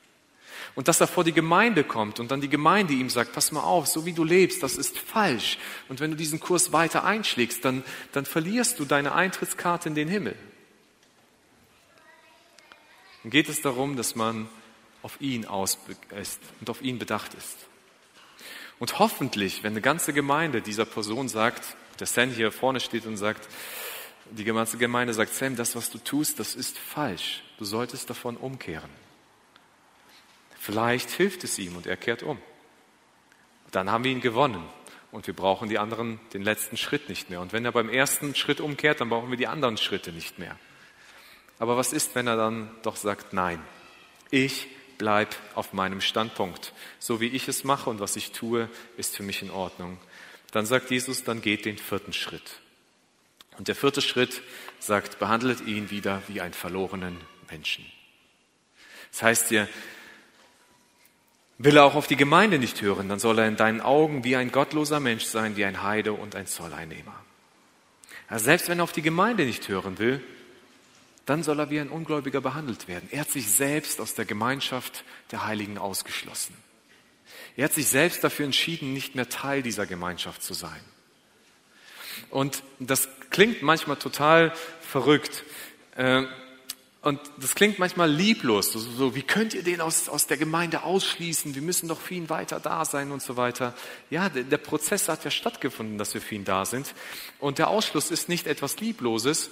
[0.75, 3.61] Und dass er vor die Gemeinde kommt und dann die Gemeinde ihm sagt, pass mal
[3.61, 5.57] auf, so wie du lebst, das ist falsch.
[5.89, 10.07] Und wenn du diesen Kurs weiter einschlägst, dann, dann verlierst du deine Eintrittskarte in den
[10.07, 10.35] Himmel.
[13.23, 14.47] Dann geht es darum, dass man
[15.03, 15.77] auf ihn aus
[16.19, 17.57] ist und auf ihn bedacht ist.
[18.79, 23.17] Und hoffentlich, wenn eine ganze Gemeinde dieser Person sagt, der Sam hier vorne steht und
[23.17, 23.47] sagt,
[24.31, 27.43] die ganze Gemeinde sagt, Sam, das, was du tust, das ist falsch.
[27.57, 28.89] Du solltest davon umkehren.
[30.61, 32.37] Vielleicht hilft es ihm und er kehrt um.
[33.71, 34.63] Dann haben wir ihn gewonnen
[35.11, 37.41] und wir brauchen die anderen, den letzten Schritt nicht mehr.
[37.41, 40.55] Und wenn er beim ersten Schritt umkehrt, dann brauchen wir die anderen Schritte nicht mehr.
[41.57, 43.59] Aber was ist, wenn er dann doch sagt, nein,
[44.29, 44.67] ich
[44.99, 46.73] bleib auf meinem Standpunkt.
[46.99, 49.97] So wie ich es mache und was ich tue, ist für mich in Ordnung.
[50.51, 52.59] Dann sagt Jesus, dann geht den vierten Schritt.
[53.57, 54.43] Und der vierte Schritt
[54.77, 57.17] sagt, behandelt ihn wieder wie einen verlorenen
[57.49, 57.83] Menschen.
[59.11, 59.67] Das heißt hier,
[61.63, 64.35] will er auch auf die Gemeinde nicht hören, dann soll er in deinen Augen wie
[64.35, 67.15] ein gottloser Mensch sein, wie ein Heide und ein Zolleinnehmer.
[68.27, 70.23] Also selbst wenn er auf die Gemeinde nicht hören will,
[71.25, 73.07] dann soll er wie ein Ungläubiger behandelt werden.
[73.11, 76.55] Er hat sich selbst aus der Gemeinschaft der Heiligen ausgeschlossen.
[77.55, 80.79] Er hat sich selbst dafür entschieden, nicht mehr Teil dieser Gemeinschaft zu sein.
[82.29, 85.43] Und das klingt manchmal total verrückt.
[87.01, 88.73] Und das klingt manchmal lieblos.
[88.73, 91.55] So, wie könnt ihr den aus, aus der Gemeinde ausschließen?
[91.55, 93.73] Wir müssen doch für ihn weiter da sein und so weiter.
[94.11, 96.93] Ja, der, der Prozess hat ja stattgefunden, dass wir für ihn da sind.
[97.39, 99.49] Und der Ausschluss ist nicht etwas Liebloses,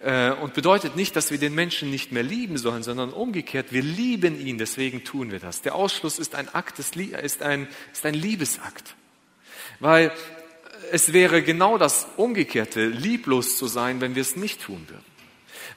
[0.00, 3.82] äh, und bedeutet nicht, dass wir den Menschen nicht mehr lieben sollen, sondern umgekehrt, wir
[3.82, 5.62] lieben ihn, deswegen tun wir das.
[5.62, 6.96] Der Ausschluss ist ein Akt, ist
[7.42, 8.96] ein, ist ein Liebesakt.
[9.78, 10.10] Weil
[10.90, 15.09] es wäre genau das Umgekehrte, lieblos zu sein, wenn wir es nicht tun würden.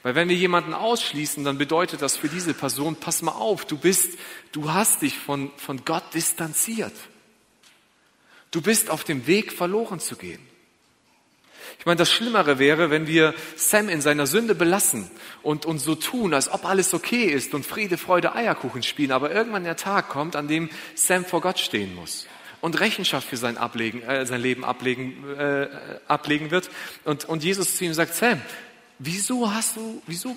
[0.04, 3.78] Weil wenn wir jemanden ausschließen, dann bedeutet das für diese Person, pass mal auf, du
[3.78, 4.18] bist,
[4.52, 6.92] du hast dich von, von Gott distanziert.
[8.50, 10.46] Du bist auf dem Weg, verloren zu gehen.
[11.78, 15.10] Ich meine, das Schlimmere wäre, wenn wir Sam in seiner Sünde belassen
[15.42, 19.30] und uns so tun, als ob alles okay ist und Friede, Freude, Eierkuchen spielen, aber
[19.30, 22.26] irgendwann der Tag kommt, an dem Sam vor Gott stehen muss
[22.60, 25.66] und Rechenschaft für sein, Ablegen, äh, sein Leben ablegen, äh,
[26.08, 26.68] ablegen wird.
[27.04, 28.42] Und, und Jesus zu ihm sagt, Sam,
[29.04, 30.36] wieso hast du, wieso,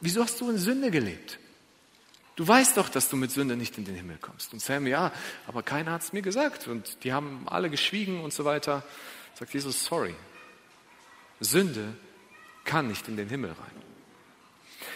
[0.00, 1.38] wieso hast du in Sünde gelebt?
[2.36, 4.52] Du weißt doch, dass du mit Sünde nicht in den Himmel kommst.
[4.52, 5.10] Und Sam, ja,
[5.46, 6.68] aber keiner hat es mir gesagt.
[6.68, 8.82] Und die haben alle geschwiegen und so weiter.
[9.34, 10.14] Sagt Jesus, sorry,
[11.40, 11.94] Sünde
[12.64, 13.76] kann nicht in den Himmel rein.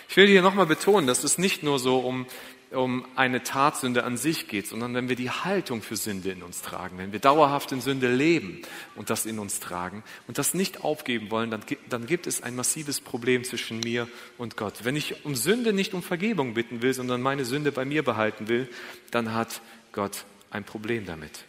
[0.08, 2.26] Ich will hier nochmal betonen, dass es nicht nur so um,
[2.70, 6.62] um eine Tatsünde an sich geht, sondern wenn wir die Haltung für Sünde in uns
[6.62, 8.62] tragen, wenn wir dauerhaft in Sünde leben
[8.94, 12.54] und das in uns tragen und das nicht aufgeben wollen, dann, dann gibt es ein
[12.54, 14.84] massives Problem zwischen mir und Gott.
[14.84, 18.46] Wenn ich um Sünde nicht um Vergebung bitten will, sondern meine Sünde bei mir behalten
[18.46, 18.68] will,
[19.10, 21.44] dann hat Gott ein Problem damit.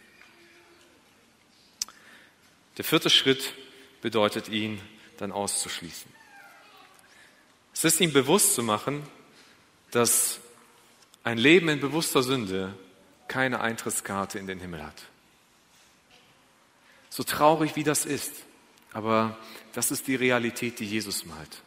[2.78, 3.54] Der vierte Schritt
[4.00, 4.80] bedeutet ihn
[5.18, 6.10] dann auszuschließen.
[7.74, 9.02] Es ist ihm bewusst zu machen,
[9.92, 10.40] dass
[11.24, 12.74] ein Leben in bewusster Sünde
[13.28, 15.02] keine Eintrittskarte in den Himmel hat.
[17.08, 18.32] So traurig wie das ist,
[18.92, 19.36] aber
[19.72, 21.62] das ist die Realität, die Jesus malt.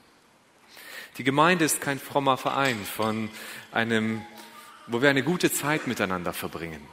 [1.18, 3.30] Die Gemeinde ist kein frommer Verein von
[3.72, 4.26] einem,
[4.88, 6.86] wo wir eine gute Zeit miteinander verbringen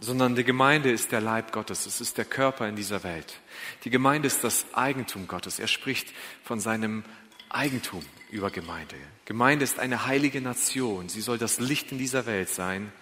[0.00, 3.40] sondern die Gemeinde ist der Leib Gottes, es ist der Körper in dieser Welt.
[3.84, 5.58] Die Gemeinde ist das Eigentum Gottes.
[5.58, 6.12] Er spricht
[6.44, 7.04] von seinem
[7.48, 8.96] Eigentum über Gemeinde.
[9.24, 12.92] Gemeinde ist eine heilige Nation, sie soll das Licht in dieser Welt sein.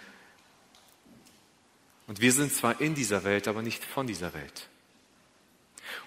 [2.07, 4.69] Und wir sind zwar in dieser Welt, aber nicht von dieser Welt.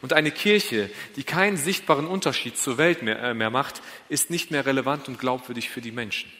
[0.01, 4.51] Und eine Kirche, die keinen sichtbaren Unterschied zur Welt mehr, äh, mehr macht, ist nicht
[4.51, 6.31] mehr relevant und glaubwürdig für die Menschen.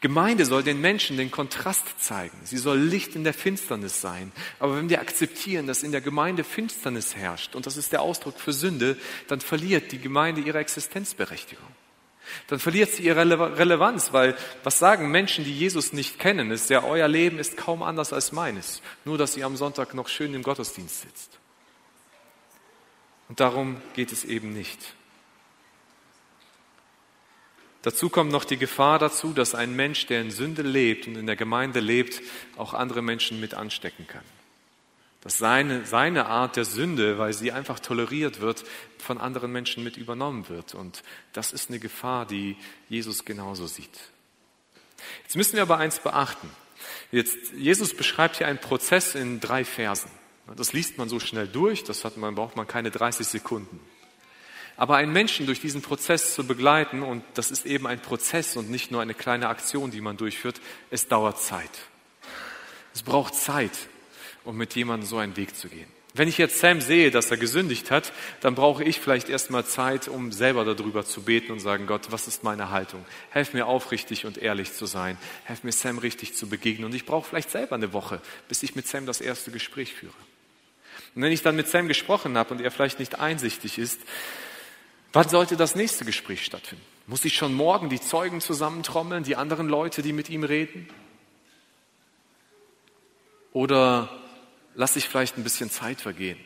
[0.00, 2.38] Gemeinde soll den Menschen den Kontrast zeigen.
[2.44, 4.30] Sie soll Licht in der Finsternis sein.
[4.60, 8.38] Aber wenn wir akzeptieren, dass in der Gemeinde Finsternis herrscht, und das ist der Ausdruck
[8.38, 11.66] für Sünde, dann verliert die Gemeinde ihre Existenzberechtigung.
[12.46, 16.84] Dann verliert sie ihre Relevanz, weil was sagen Menschen, die Jesus nicht kennen, ist ja,
[16.84, 20.42] euer Leben ist kaum anders als meines, nur dass ihr am Sonntag noch schön im
[20.42, 21.38] Gottesdienst sitzt.
[23.28, 24.94] Und darum geht es eben nicht.
[27.82, 31.26] Dazu kommt noch die Gefahr dazu, dass ein Mensch, der in Sünde lebt und in
[31.26, 32.20] der Gemeinde lebt,
[32.56, 34.24] auch andere Menschen mit anstecken kann.
[35.20, 38.64] Dass seine, seine Art der Sünde, weil sie einfach toleriert wird,
[38.98, 40.74] von anderen Menschen mit übernommen wird.
[40.74, 42.56] Und das ist eine Gefahr, die
[42.88, 43.98] Jesus genauso sieht.
[45.22, 46.50] Jetzt müssen wir aber eins beachten.
[47.12, 50.10] Jetzt, Jesus beschreibt hier einen Prozess in drei Versen.
[50.56, 53.80] Das liest man so schnell durch, das hat man, braucht man keine 30 Sekunden.
[54.78, 58.70] Aber einen Menschen durch diesen Prozess zu begleiten, und das ist eben ein Prozess und
[58.70, 60.60] nicht nur eine kleine Aktion, die man durchführt,
[60.90, 61.70] es dauert Zeit.
[62.94, 63.72] Es braucht Zeit,
[64.44, 65.88] um mit jemandem so einen Weg zu gehen.
[66.14, 70.08] Wenn ich jetzt Sam sehe, dass er gesündigt hat, dann brauche ich vielleicht erstmal Zeit,
[70.08, 73.04] um selber darüber zu beten und sagen, Gott, was ist meine Haltung?
[73.30, 75.18] Helf mir aufrichtig und ehrlich zu sein.
[75.44, 76.86] Helf mir Sam richtig zu begegnen.
[76.86, 80.14] Und ich brauche vielleicht selber eine Woche, bis ich mit Sam das erste Gespräch führe.
[81.14, 84.00] Und wenn ich dann mit Sam gesprochen habe und er vielleicht nicht einsichtig ist,
[85.12, 86.84] Wann sollte das nächste Gespräch stattfinden?
[87.06, 90.88] Muss ich schon morgen die Zeugen zusammentrommeln, die anderen Leute, die mit ihm reden?
[93.52, 94.10] Oder
[94.74, 96.38] lasse ich vielleicht ein bisschen Zeit vergehen?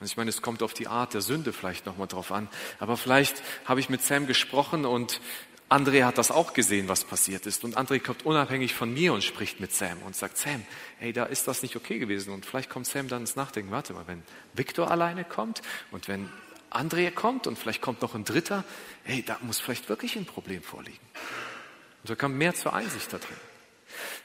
[0.00, 2.48] Ich meine, es kommt auf die Art der Sünde vielleicht nochmal drauf an.
[2.78, 5.20] Aber vielleicht habe ich mit Sam gesprochen und
[5.68, 7.62] André hat das auch gesehen, was passiert ist.
[7.62, 10.64] Und André kommt unabhängig von mir und spricht mit Sam und sagt, Sam,
[10.98, 12.32] hey, da ist das nicht okay gewesen.
[12.32, 14.22] Und vielleicht kommt Sam dann ins Nachdenken, warte mal, wenn
[14.54, 16.28] Victor alleine kommt und wenn
[16.70, 18.64] Andrea kommt und vielleicht kommt noch ein dritter,
[19.04, 20.98] hey, da muss vielleicht wirklich ein Problem vorliegen.
[22.02, 23.36] Und da kommt mehr zur Einsicht da drin.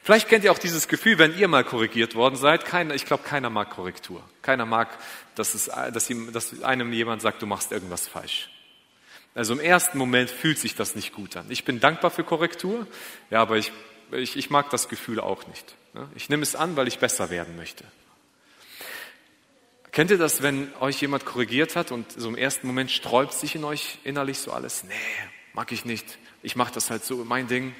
[0.03, 2.65] Vielleicht kennt ihr auch dieses Gefühl, wenn ihr mal korrigiert worden seid.
[2.65, 4.21] Keiner, ich glaube, keiner mag Korrektur.
[4.41, 4.89] Keiner mag,
[5.35, 8.49] dass, es, dass, ihm, dass einem jemand sagt, du machst irgendwas falsch.
[9.35, 11.45] Also im ersten Moment fühlt sich das nicht gut an.
[11.49, 12.85] Ich bin dankbar für Korrektur,
[13.31, 13.71] ja, aber ich,
[14.11, 15.75] ich, ich mag das Gefühl auch nicht.
[16.15, 17.83] Ich nehme es an, weil ich besser werden möchte.
[19.93, 23.53] Kennt ihr das, wenn euch jemand korrigiert hat und so im ersten Moment sträubt sich
[23.53, 24.83] in euch innerlich so alles?
[24.85, 24.93] Nee,
[25.53, 26.17] mag ich nicht.
[26.41, 27.75] Ich mache das halt so, mein Ding.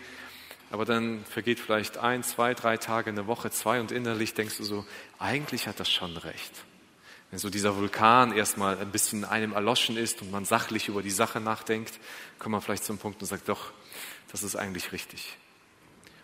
[0.69, 4.63] Aber dann vergeht vielleicht ein, zwei, drei Tage, eine Woche, zwei und innerlich denkst du
[4.63, 4.85] so,
[5.17, 6.51] eigentlich hat das schon recht.
[7.31, 11.09] Wenn so dieser Vulkan erstmal ein bisschen einem erloschen ist und man sachlich über die
[11.09, 11.99] Sache nachdenkt,
[12.37, 13.71] kommt man vielleicht zum Punkt und sagt, doch,
[14.31, 15.35] das ist eigentlich richtig.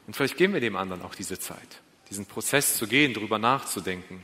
[0.05, 4.23] Und vielleicht geben wir dem anderen auch diese Zeit, diesen Prozess zu gehen, darüber nachzudenken.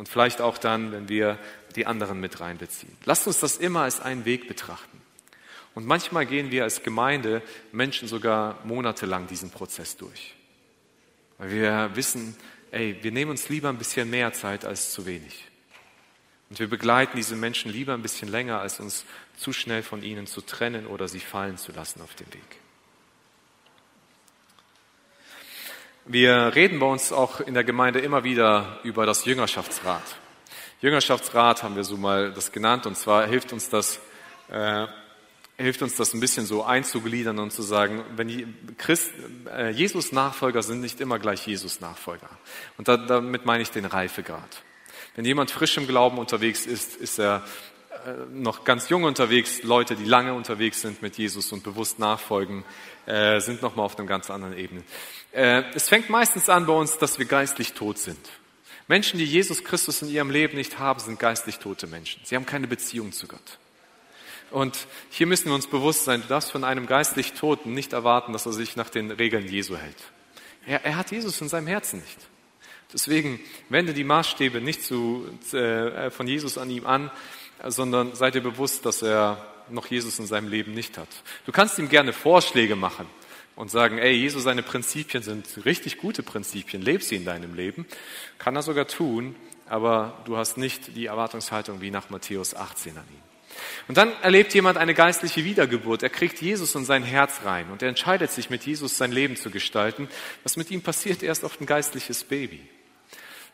[0.00, 1.38] Und vielleicht auch dann, wenn wir
[1.76, 2.96] die anderen mit reinbeziehen.
[3.04, 4.98] Lasst uns das immer als einen Weg betrachten.
[5.74, 10.34] Und manchmal gehen wir als Gemeinde Menschen sogar monatelang diesen Prozess durch.
[11.36, 12.34] Weil wir wissen,
[12.70, 15.44] ey, wir nehmen uns lieber ein bisschen mehr Zeit als zu wenig.
[16.48, 19.04] Und wir begleiten diese Menschen lieber ein bisschen länger, als uns
[19.36, 22.56] zu schnell von ihnen zu trennen oder sie fallen zu lassen auf dem Weg.
[26.12, 30.02] Wir reden bei uns auch in der Gemeinde immer wieder über das Jüngerschaftsrat.
[30.80, 34.00] Jüngerschaftsrat haben wir so mal das genannt und zwar hilft uns das,
[34.48, 34.88] äh,
[35.56, 39.12] hilft uns das ein bisschen so einzugliedern und zu sagen, wenn Christ,
[39.56, 42.28] äh, Jesus Nachfolger sind nicht immer gleich Jesus Nachfolger.
[42.76, 44.64] Und da, damit meine ich den Reifegrad.
[45.14, 47.44] Wenn jemand frisch im Glauben unterwegs ist, ist er
[48.32, 49.62] noch ganz jung unterwegs.
[49.62, 52.64] Leute, die lange unterwegs sind mit Jesus und bewusst nachfolgen,
[53.06, 54.82] äh, sind nochmal auf einer ganz anderen Ebene.
[55.32, 58.18] Äh, es fängt meistens an bei uns, dass wir geistlich tot sind.
[58.88, 62.20] Menschen, die Jesus Christus in ihrem Leben nicht haben, sind geistlich tote Menschen.
[62.24, 63.58] Sie haben keine Beziehung zu Gott.
[64.50, 64.76] Und
[65.10, 68.46] hier müssen wir uns bewusst sein, du darfst von einem geistlich Toten nicht erwarten, dass
[68.46, 69.96] er sich nach den Regeln Jesu hält.
[70.66, 72.18] Er, er hat Jesus in seinem Herzen nicht.
[72.92, 77.10] Deswegen wende die Maßstäbe nicht zu, äh, von Jesus an ihm an,
[77.66, 81.08] sondern sei dir bewusst, dass er noch Jesus in seinem Leben nicht hat.
[81.46, 83.06] Du kannst ihm gerne Vorschläge machen
[83.56, 87.86] und sagen, ey, Jesus, seine Prinzipien sind richtig gute Prinzipien, leb sie in deinem Leben.
[88.38, 89.36] Kann er sogar tun,
[89.68, 93.30] aber du hast nicht die Erwartungshaltung wie nach Matthäus 18 an ihn.
[93.88, 96.02] Und dann erlebt jemand eine geistliche Wiedergeburt.
[96.02, 99.36] Er kriegt Jesus in sein Herz rein und er entscheidet sich, mit Jesus sein Leben
[99.36, 100.08] zu gestalten.
[100.42, 102.60] Was mit ihm passiert, er ist oft ein geistliches Baby.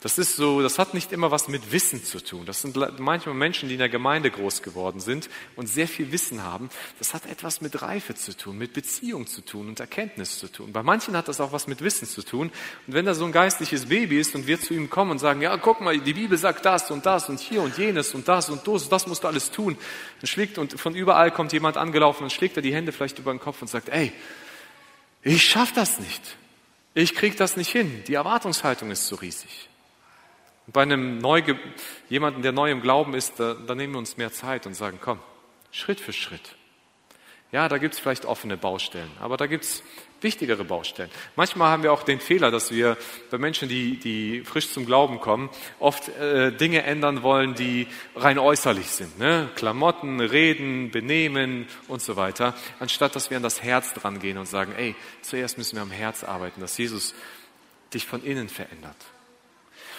[0.01, 2.45] Das ist so, das hat nicht immer was mit Wissen zu tun.
[2.45, 6.43] Das sind manchmal Menschen, die in der Gemeinde groß geworden sind und sehr viel Wissen
[6.43, 6.69] haben.
[6.99, 10.73] Das hat etwas mit Reife zu tun, mit Beziehung zu tun und Erkenntnis zu tun.
[10.73, 12.53] Bei manchen hat das auch was mit Wissen zu tun.
[12.87, 15.41] Und wenn da so ein geistliches Baby ist und wir zu ihm kommen und sagen,
[15.41, 18.51] ja, guck mal, die Bibel sagt das und das und hier und jenes und das
[18.51, 19.79] und das, das musst du alles tun.
[20.21, 23.33] Dann schlägt und von überall kommt jemand angelaufen und schlägt er die Hände vielleicht über
[23.33, 24.13] den Kopf und sagt, ey,
[25.23, 26.37] ich schaff das nicht.
[26.93, 28.05] Ich krieg das nicht hin.
[28.07, 29.69] Die Erwartungshaltung ist so riesig.
[30.67, 31.43] Und bei einem neu,
[32.09, 34.99] jemanden, der neu im Glauben ist, da, da nehmen wir uns mehr Zeit und sagen,
[35.01, 35.21] komm,
[35.71, 36.57] Schritt für Schritt.
[37.53, 39.85] Ja, da gibt's vielleicht offene Baustellen, aber da gibt's
[40.21, 41.11] wichtigere Baustellen.
[41.37, 42.97] Manchmal haben wir auch den Fehler, dass wir
[43.31, 45.49] bei Menschen, die, die frisch zum Glauben kommen,
[45.79, 49.19] oft äh, Dinge ändern wollen, die rein äußerlich sind.
[49.19, 49.49] Ne?
[49.55, 54.47] Klamotten, Reden, Benehmen und so weiter, anstatt dass wir an das Herz dran gehen und
[54.47, 57.15] sagen, ey, zuerst müssen wir am Herz arbeiten, dass Jesus
[57.95, 58.97] dich von innen verändert.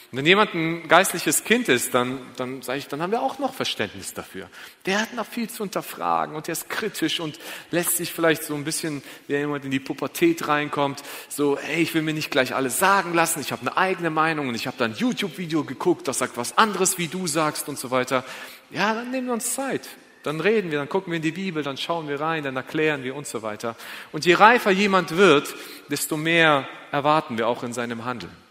[0.09, 3.39] Und wenn jemand ein geistliches Kind ist, dann, dann sage ich, dann haben wir auch
[3.39, 4.49] noch Verständnis dafür.
[4.85, 7.37] Der hat noch viel zu unterfragen und der ist kritisch und
[7.71, 11.93] lässt sich vielleicht so ein bisschen, wenn jemand in die Pubertät reinkommt, so, ey, ich
[11.93, 14.77] will mir nicht gleich alles sagen lassen, ich habe eine eigene Meinung und ich habe
[14.77, 18.23] da ein YouTube-Video geguckt, das sagt was anderes, wie du sagst und so weiter.
[18.69, 19.89] Ja, dann nehmen wir uns Zeit.
[20.23, 23.03] Dann reden wir, dann gucken wir in die Bibel, dann schauen wir rein, dann erklären
[23.03, 23.75] wir und so weiter.
[24.13, 25.53] Und je reifer jemand wird,
[25.89, 28.46] desto mehr erwarten wir auch in seinem Handeln.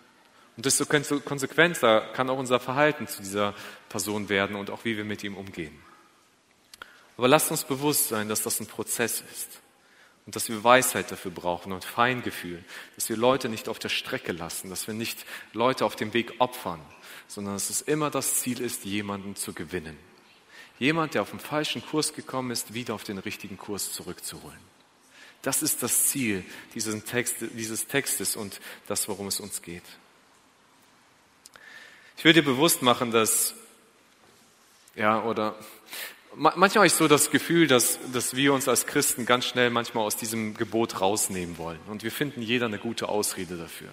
[0.56, 3.54] Und desto konsequenter kann auch unser Verhalten zu dieser
[3.88, 5.78] Person werden und auch wie wir mit ihm umgehen.
[7.16, 9.60] Aber lasst uns bewusst sein, dass das ein Prozess ist
[10.24, 12.62] und dass wir Weisheit dafür brauchen und Feingefühl,
[12.94, 16.34] dass wir Leute nicht auf der Strecke lassen, dass wir nicht Leute auf dem Weg
[16.38, 16.80] opfern,
[17.28, 19.96] sondern dass es immer das Ziel ist, jemanden zu gewinnen.
[20.78, 24.58] Jemand, der auf den falschen Kurs gekommen ist, wieder auf den richtigen Kurs zurückzuholen.
[25.40, 29.84] Das ist das Ziel dieses, Text, dieses Textes und das, worum es uns geht.
[32.16, 33.54] Ich will dir bewusst machen, dass,
[34.94, 35.54] ja, oder
[36.34, 40.04] manchmal habe ich so das Gefühl, dass, dass wir uns als Christen ganz schnell manchmal
[40.04, 41.80] aus diesem Gebot rausnehmen wollen.
[41.88, 43.88] Und wir finden jeder eine gute Ausrede dafür.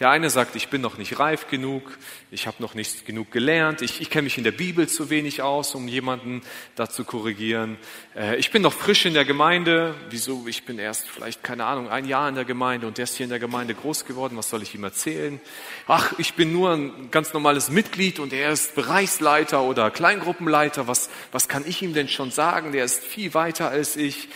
[0.00, 1.96] Der eine sagt, ich bin noch nicht reif genug,
[2.32, 5.40] ich habe noch nicht genug gelernt, ich, ich kenne mich in der Bibel zu wenig
[5.40, 6.42] aus, um jemanden
[6.74, 7.76] da zu korrigieren.
[8.16, 10.48] Äh, ich bin noch frisch in der Gemeinde, wieso?
[10.48, 13.22] Ich bin erst vielleicht, keine Ahnung, ein Jahr in der Gemeinde und der ist hier
[13.22, 15.40] in der Gemeinde groß geworden, was soll ich ihm erzählen?
[15.86, 21.08] Ach, ich bin nur ein ganz normales Mitglied und er ist Bereichsleiter oder Kleingruppenleiter, was,
[21.30, 22.72] was kann ich ihm denn schon sagen?
[22.72, 24.28] Der ist viel weiter als ich.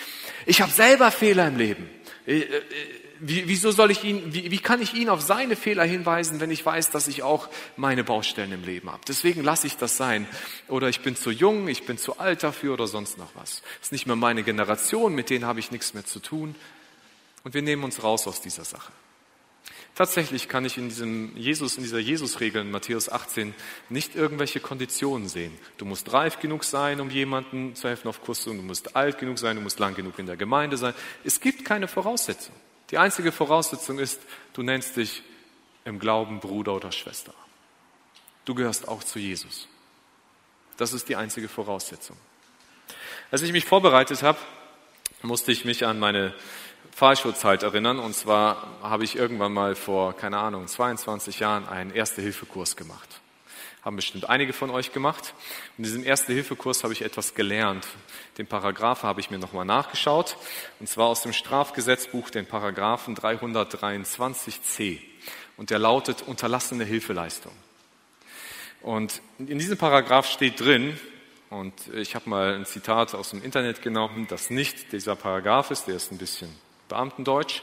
[0.47, 1.91] Ich habe selber Fehler im Leben.
[2.29, 2.63] Äh, äh,
[3.21, 6.51] wie, wieso soll ich ihn, wie, wie kann ich ihn auf seine Fehler hinweisen, wenn
[6.51, 9.03] ich weiß, dass ich auch meine Baustellen im Leben habe?
[9.07, 10.27] Deswegen lasse ich das sein.
[10.69, 13.63] Oder ich bin zu jung, ich bin zu alt dafür oder sonst noch was.
[13.79, 16.55] Das ist nicht mehr meine Generation, mit denen habe ich nichts mehr zu tun.
[17.45, 18.93] Und wir nehmen uns raus aus dieser Sache.
[19.95, 23.53] Tatsächlich kann ich in diesem Jesus, in dieser Jesus-Regel in Matthäus 18
[23.89, 25.53] nicht irgendwelche Konditionen sehen.
[25.77, 28.59] Du musst reif genug sein, um jemandem zu helfen auf Kursung.
[28.59, 30.95] Du musst alt genug sein, du musst lang genug in der Gemeinde sein.
[31.25, 32.55] Es gibt keine Voraussetzung.
[32.91, 34.21] Die einzige Voraussetzung ist,
[34.53, 35.23] du nennst dich
[35.85, 37.35] im Glauben Bruder oder Schwester.
[38.45, 39.69] Du gehörst auch zu Jesus.
[40.77, 42.17] Das ist die einzige Voraussetzung.
[43.31, 44.39] Als ich mich vorbereitet habe,
[45.23, 46.35] musste ich mich an meine
[46.93, 47.99] Fahrschulzeit erinnern.
[47.99, 53.21] Und zwar habe ich irgendwann mal vor, keine Ahnung, 22 Jahren einen Erste-Hilfe-Kurs gemacht
[53.89, 55.33] haben bestimmt einige von euch gemacht.
[55.79, 57.87] In diesem Erste-Hilfe-Kurs habe ich etwas gelernt.
[58.37, 60.37] Den Paragraph habe ich mir nochmal nachgeschaut,
[60.79, 64.99] und zwar aus dem Strafgesetzbuch, den Paragraphen 323c.
[65.57, 67.53] Und der lautet unterlassene Hilfeleistung.
[68.83, 71.01] Und in diesem Paragraph steht drin,
[71.49, 75.87] und ich habe mal ein Zitat aus dem Internet genommen, das nicht dieser Paragraph ist,
[75.87, 76.55] der ist ein bisschen
[76.91, 77.63] Beamtendeutsch,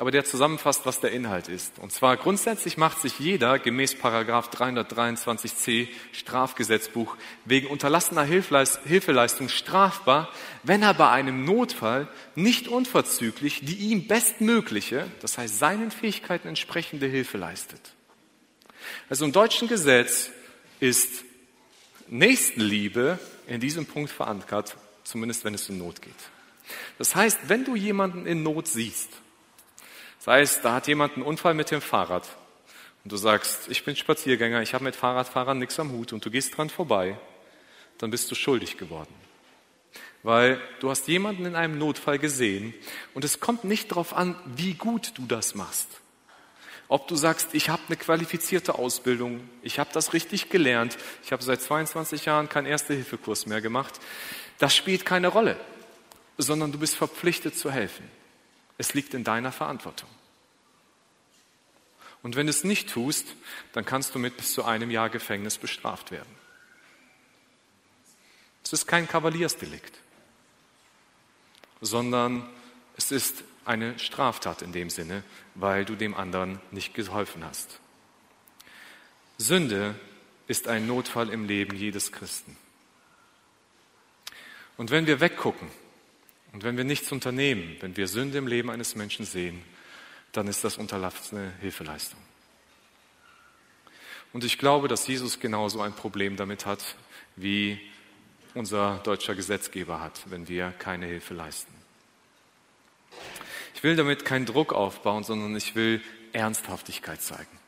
[0.00, 1.78] aber der zusammenfasst, was der Inhalt ist.
[1.78, 10.30] Und zwar grundsätzlich macht sich jeder gemäß Paragraph 323c Strafgesetzbuch wegen unterlassener Hilfeleistung strafbar,
[10.62, 17.06] wenn er bei einem Notfall nicht unverzüglich die ihm bestmögliche, das heißt seinen Fähigkeiten entsprechende
[17.06, 17.92] Hilfe leistet.
[19.10, 20.30] Also im deutschen Gesetz
[20.80, 21.24] ist
[22.08, 26.14] Nächstenliebe in diesem Punkt verankert, zumindest wenn es um Not geht.
[26.96, 29.10] Das heißt, wenn du jemanden in Not siehst,
[30.20, 32.28] Sei es, da hat jemand einen Unfall mit dem Fahrrad
[33.04, 36.30] und du sagst, ich bin Spaziergänger, ich habe mit Fahrradfahrern nichts am Hut und du
[36.30, 37.18] gehst dran vorbei,
[37.96, 39.14] dann bist du schuldig geworden.
[40.22, 42.74] Weil du hast jemanden in einem Notfall gesehen
[43.14, 45.88] und es kommt nicht darauf an, wie gut du das machst.
[46.88, 51.42] Ob du sagst, ich habe eine qualifizierte Ausbildung, ich habe das richtig gelernt, ich habe
[51.42, 53.98] seit 22 Jahren keinen Erste-Hilfe-Kurs mehr gemacht,
[54.58, 55.56] das spielt keine Rolle,
[56.36, 58.19] sondern du bist verpflichtet zu helfen.
[58.80, 60.08] Es liegt in deiner Verantwortung.
[62.22, 63.26] Und wenn du es nicht tust,
[63.74, 66.34] dann kannst du mit bis zu einem Jahr Gefängnis bestraft werden.
[68.64, 69.98] Es ist kein Kavaliersdelikt,
[71.82, 72.48] sondern
[72.96, 77.80] es ist eine Straftat in dem Sinne, weil du dem anderen nicht geholfen hast.
[79.36, 79.94] Sünde
[80.46, 82.56] ist ein Notfall im Leben jedes Christen.
[84.78, 85.68] Und wenn wir weggucken
[86.52, 89.62] und wenn wir nichts unternehmen, wenn wir Sünde im Leben eines Menschen sehen,
[90.32, 92.18] dann ist das unterlassene Hilfeleistung.
[94.32, 96.96] Und ich glaube, dass Jesus genauso ein Problem damit hat,
[97.36, 97.80] wie
[98.54, 101.72] unser deutscher Gesetzgeber hat, wenn wir keine Hilfe leisten.
[103.74, 106.00] Ich will damit keinen Druck aufbauen, sondern ich will
[106.32, 107.58] Ernsthaftigkeit zeigen.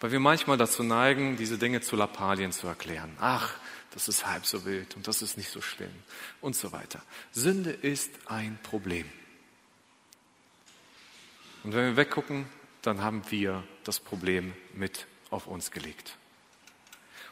[0.00, 3.14] Weil wir manchmal dazu neigen, diese Dinge zu Lappalien zu erklären.
[3.20, 3.54] Ach,
[3.92, 5.92] das ist halb so wild und das ist nicht so schlimm
[6.40, 7.02] und so weiter.
[7.32, 9.10] Sünde ist ein Problem.
[11.64, 12.46] Und wenn wir weggucken,
[12.82, 16.16] dann haben wir das Problem mit auf uns gelegt.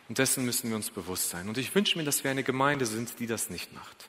[0.09, 1.49] Und dessen müssen wir uns bewusst sein.
[1.49, 4.09] Und ich wünsche mir, dass wir eine Gemeinde sind, die das nicht macht.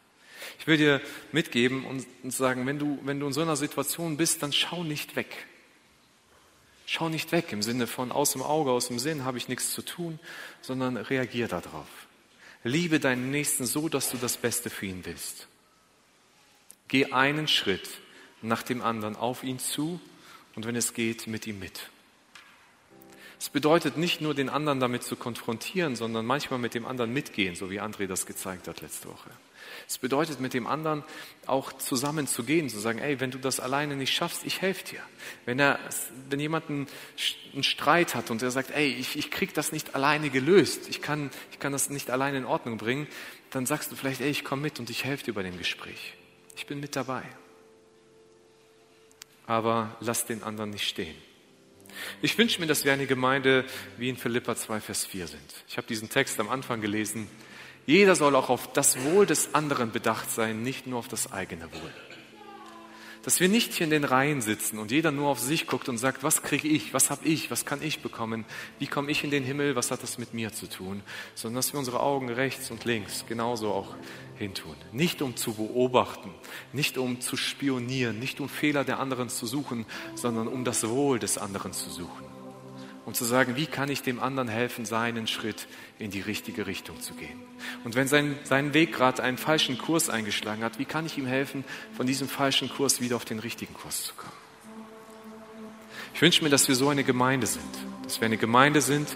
[0.58, 4.42] Ich will dir mitgeben und sagen, wenn du, wenn du in so einer Situation bist,
[4.42, 5.46] dann schau nicht weg.
[6.86, 9.74] Schau nicht weg im Sinne von aus dem Auge, aus dem Sinn habe ich nichts
[9.74, 10.20] zu tun,
[10.62, 11.88] sondern reagier darauf.
[12.64, 15.48] Liebe deinen Nächsten so, dass du das Beste für ihn willst.
[16.88, 17.90] Geh einen Schritt
[18.42, 20.02] nach dem anderen auf ihn zu
[20.56, 21.90] und wenn es geht, mit ihm mit.
[23.40, 27.56] Es bedeutet nicht nur, den anderen damit zu konfrontieren, sondern manchmal mit dem anderen mitgehen,
[27.56, 29.30] so wie André das gezeigt hat letzte Woche.
[29.88, 31.04] Es bedeutet, mit dem anderen
[31.46, 34.86] auch zusammen zu gehen, zu sagen, ey, wenn du das alleine nicht schaffst, ich helfe
[34.86, 35.02] dir.
[35.46, 35.80] Wenn, er,
[36.30, 36.88] wenn jemand einen,
[37.54, 41.02] einen Streit hat und er sagt, ey, ich, ich krieg das nicht alleine gelöst, ich
[41.02, 43.08] kann, ich kann das nicht alleine in Ordnung bringen,
[43.50, 46.14] dann sagst du vielleicht, ey, ich komme mit und ich helfe dir bei dem Gespräch.
[46.56, 47.24] Ich bin mit dabei.
[49.48, 51.16] Aber lass den anderen nicht stehen.
[52.22, 53.66] Ich wünsche mir, dass wir eine Gemeinde
[53.98, 55.54] wie in Philippa 2, Vers 4 sind.
[55.68, 57.28] Ich habe diesen Text am Anfang gelesen.
[57.90, 61.64] Jeder soll auch auf das Wohl des anderen bedacht sein, nicht nur auf das eigene
[61.64, 61.94] Wohl.
[63.24, 65.98] Dass wir nicht hier in den Reihen sitzen und jeder nur auf sich guckt und
[65.98, 68.46] sagt, was kriege ich, was habe ich, was kann ich bekommen,
[68.78, 71.02] wie komme ich in den Himmel, was hat das mit mir zu tun,
[71.34, 73.96] sondern dass wir unsere Augen rechts und links genauso auch
[74.38, 74.76] hintun.
[74.92, 76.30] Nicht um zu beobachten,
[76.74, 81.18] nicht um zu spionieren, nicht um Fehler der anderen zu suchen, sondern um das Wohl
[81.18, 82.29] des anderen zu suchen.
[83.10, 87.02] Um zu sagen, wie kann ich dem anderen helfen, seinen Schritt in die richtige Richtung
[87.02, 87.42] zu gehen.
[87.84, 91.26] Und wenn sein, sein Weg gerade einen falschen Kurs eingeschlagen hat, wie kann ich ihm
[91.26, 91.64] helfen,
[91.98, 94.32] von diesem falschen Kurs wieder auf den richtigen Kurs zu kommen?
[96.14, 97.64] Ich wünsche mir, dass wir so eine Gemeinde sind,
[98.04, 99.08] dass wir eine Gemeinde sind,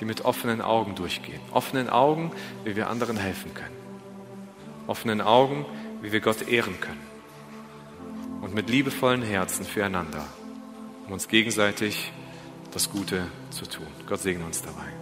[0.00, 1.40] die mit offenen Augen durchgehen.
[1.50, 2.32] Offenen Augen,
[2.64, 3.76] wie wir anderen helfen können.
[4.86, 5.66] Offenen Augen,
[6.00, 7.06] wie wir Gott ehren können.
[8.40, 10.26] Und mit liebevollen Herzen füreinander,
[11.04, 12.12] um uns gegenseitig
[12.72, 13.86] das Gute zu tun.
[14.06, 15.01] Gott segne uns dabei.